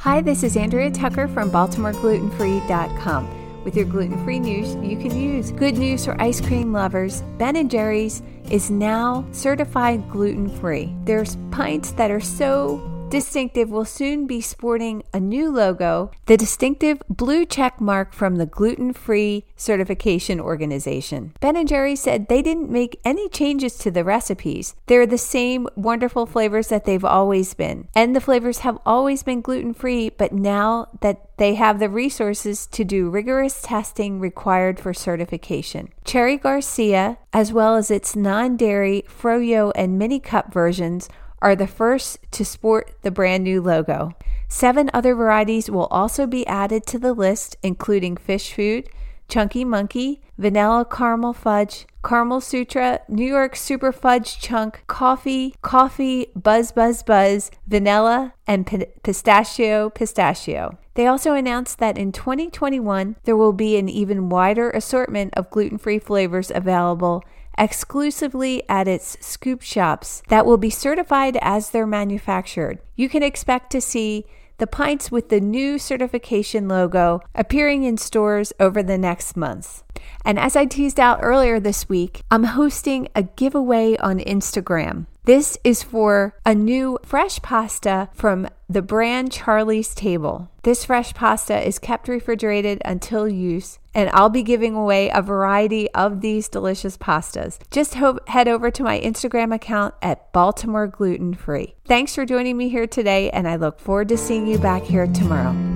[0.00, 3.64] Hi, this is Andrea Tucker from BaltimoreGlutenFree.com.
[3.64, 5.50] With your gluten free news, you can use.
[5.50, 10.94] Good news for ice cream lovers Ben & Jerry's is now certified gluten free.
[11.04, 12.78] There's pints that are so
[13.08, 18.46] Distinctive will soon be sporting a new logo, the distinctive blue check mark from the
[18.46, 21.32] Gluten Free Certification Organization.
[21.40, 24.74] Ben & Jerry said they didn't make any changes to the recipes.
[24.86, 27.86] They're the same wonderful flavors that they've always been.
[27.94, 32.66] And the flavors have always been gluten free, but now that they have the resources
[32.68, 35.90] to do rigorous testing required for certification.
[36.04, 41.08] Cherry Garcia, as well as its non dairy Froyo and mini cup versions,
[41.46, 44.10] are the first to sport the brand new logo.
[44.48, 48.88] Seven other varieties will also be added to the list, including Fish Food,
[49.28, 56.72] Chunky Monkey, Vanilla Caramel Fudge, Caramel Sutra, New York Super Fudge Chunk, Coffee, Coffee, Buzz
[56.72, 60.76] Buzz Buzz, Vanilla, and P- Pistachio Pistachio.
[60.94, 65.78] They also announced that in 2021 there will be an even wider assortment of gluten
[65.78, 67.22] free flavors available
[67.58, 72.78] exclusively at its scoop shops that will be certified as they're manufactured.
[72.94, 74.26] You can expect to see
[74.58, 79.84] the pints with the new certification logo appearing in stores over the next months.
[80.24, 85.06] And as I teased out earlier this week, I'm hosting a giveaway on Instagram.
[85.26, 90.52] This is for a new fresh pasta from the brand Charlie's Table.
[90.62, 95.90] This fresh pasta is kept refrigerated until use, and I'll be giving away a variety
[95.90, 97.58] of these delicious pastas.
[97.72, 101.74] Just ho- head over to my Instagram account at Baltimore Gluten Free.
[101.86, 105.08] Thanks for joining me here today, and I look forward to seeing you back here
[105.08, 105.75] tomorrow.